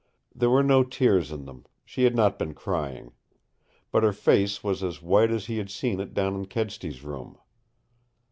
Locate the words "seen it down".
5.69-6.33